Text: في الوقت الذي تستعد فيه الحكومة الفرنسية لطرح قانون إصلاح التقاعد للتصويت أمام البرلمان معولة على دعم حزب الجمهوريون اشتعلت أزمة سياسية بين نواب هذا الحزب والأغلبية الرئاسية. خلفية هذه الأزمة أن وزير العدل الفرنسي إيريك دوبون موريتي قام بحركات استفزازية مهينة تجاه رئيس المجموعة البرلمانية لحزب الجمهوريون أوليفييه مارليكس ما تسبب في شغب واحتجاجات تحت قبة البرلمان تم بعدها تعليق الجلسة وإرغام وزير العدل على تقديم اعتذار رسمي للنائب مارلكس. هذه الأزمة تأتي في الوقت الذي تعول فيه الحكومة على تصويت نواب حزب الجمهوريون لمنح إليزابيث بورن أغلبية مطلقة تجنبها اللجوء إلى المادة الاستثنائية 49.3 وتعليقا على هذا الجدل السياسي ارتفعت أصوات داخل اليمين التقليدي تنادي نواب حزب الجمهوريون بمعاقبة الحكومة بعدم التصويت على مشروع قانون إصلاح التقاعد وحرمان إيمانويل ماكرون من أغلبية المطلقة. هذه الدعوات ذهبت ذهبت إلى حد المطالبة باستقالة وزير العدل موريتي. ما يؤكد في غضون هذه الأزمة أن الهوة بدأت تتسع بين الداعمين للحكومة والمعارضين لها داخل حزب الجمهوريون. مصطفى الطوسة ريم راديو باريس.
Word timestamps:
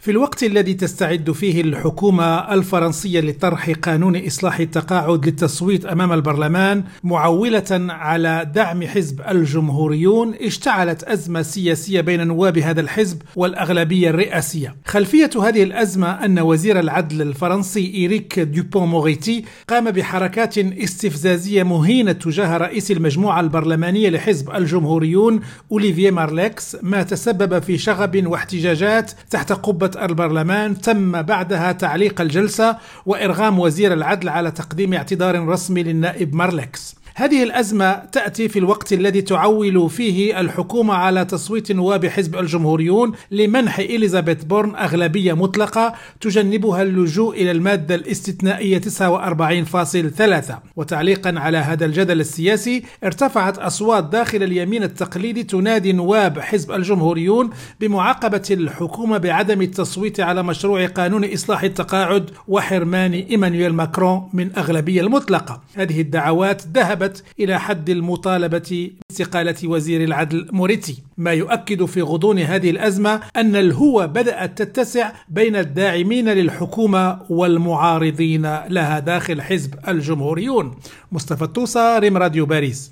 في 0.00 0.10
الوقت 0.10 0.42
الذي 0.42 0.74
تستعد 0.74 1.32
فيه 1.32 1.60
الحكومة 1.60 2.54
الفرنسية 2.54 3.20
لطرح 3.20 3.70
قانون 3.70 4.26
إصلاح 4.26 4.60
التقاعد 4.60 5.26
للتصويت 5.26 5.86
أمام 5.86 6.12
البرلمان 6.12 6.84
معولة 7.04 7.64
على 7.90 8.50
دعم 8.54 8.86
حزب 8.86 9.20
الجمهوريون 9.28 10.34
اشتعلت 10.34 11.04
أزمة 11.04 11.42
سياسية 11.42 12.00
بين 12.00 12.26
نواب 12.26 12.58
هذا 12.58 12.80
الحزب 12.80 13.22
والأغلبية 13.36 14.10
الرئاسية. 14.10 14.76
خلفية 14.84 15.30
هذه 15.42 15.62
الأزمة 15.62 16.24
أن 16.24 16.38
وزير 16.38 16.80
العدل 16.80 17.22
الفرنسي 17.22 17.94
إيريك 17.94 18.40
دوبون 18.40 18.88
موريتي 18.88 19.44
قام 19.68 19.90
بحركات 19.90 20.58
استفزازية 20.58 21.62
مهينة 21.62 22.12
تجاه 22.12 22.56
رئيس 22.56 22.90
المجموعة 22.90 23.40
البرلمانية 23.40 24.10
لحزب 24.10 24.50
الجمهوريون 24.50 25.40
أوليفييه 25.72 26.10
مارليكس 26.10 26.76
ما 26.82 27.02
تسبب 27.02 27.62
في 27.62 27.78
شغب 27.78 28.26
واحتجاجات 28.26 29.12
تحت 29.30 29.52
قبة 29.52 29.87
البرلمان 29.96 30.80
تم 30.80 31.22
بعدها 31.22 31.72
تعليق 31.72 32.20
الجلسة 32.20 32.76
وإرغام 33.06 33.58
وزير 33.58 33.92
العدل 33.92 34.28
على 34.28 34.50
تقديم 34.50 34.94
اعتذار 34.94 35.48
رسمي 35.48 35.82
للنائب 35.82 36.34
مارلكس. 36.34 36.96
هذه 37.18 37.42
الأزمة 37.42 37.94
تأتي 37.94 38.48
في 38.48 38.58
الوقت 38.58 38.92
الذي 38.92 39.22
تعول 39.22 39.90
فيه 39.90 40.40
الحكومة 40.40 40.94
على 40.94 41.24
تصويت 41.24 41.72
نواب 41.72 42.06
حزب 42.06 42.36
الجمهوريون 42.36 43.12
لمنح 43.30 43.78
إليزابيث 43.78 44.44
بورن 44.44 44.76
أغلبية 44.76 45.32
مطلقة 45.32 45.94
تجنبها 46.20 46.82
اللجوء 46.82 47.42
إلى 47.42 47.50
المادة 47.50 47.94
الاستثنائية 47.94 48.80
49.3 48.80 50.52
وتعليقا 50.76 51.34
على 51.36 51.58
هذا 51.58 51.84
الجدل 51.84 52.20
السياسي 52.20 52.82
ارتفعت 53.04 53.58
أصوات 53.58 54.04
داخل 54.04 54.42
اليمين 54.42 54.82
التقليدي 54.82 55.42
تنادي 55.42 55.92
نواب 55.92 56.38
حزب 56.38 56.72
الجمهوريون 56.72 57.50
بمعاقبة 57.80 58.48
الحكومة 58.50 59.18
بعدم 59.18 59.62
التصويت 59.62 60.20
على 60.20 60.42
مشروع 60.42 60.86
قانون 60.86 61.32
إصلاح 61.32 61.62
التقاعد 61.62 62.30
وحرمان 62.48 63.12
إيمانويل 63.12 63.72
ماكرون 63.72 64.30
من 64.32 64.50
أغلبية 64.56 65.00
المطلقة. 65.00 65.62
هذه 65.76 66.00
الدعوات 66.00 66.62
ذهبت 66.74 67.07
ذهبت 67.08 67.24
إلى 67.40 67.60
حد 67.60 67.90
المطالبة 67.90 68.90
باستقالة 69.08 69.54
وزير 69.64 70.04
العدل 70.04 70.48
موريتي. 70.52 71.02
ما 71.18 71.32
يؤكد 71.32 71.84
في 71.84 72.02
غضون 72.02 72.38
هذه 72.38 72.70
الأزمة 72.70 73.20
أن 73.36 73.56
الهوة 73.56 74.06
بدأت 74.06 74.62
تتسع 74.62 75.12
بين 75.28 75.56
الداعمين 75.56 76.28
للحكومة 76.28 77.20
والمعارضين 77.30 78.42
لها 78.68 78.98
داخل 78.98 79.42
حزب 79.42 79.74
الجمهوريون. 79.88 80.74
مصطفى 81.12 81.42
الطوسة 81.42 81.98
ريم 81.98 82.16
راديو 82.16 82.46
باريس. 82.46 82.80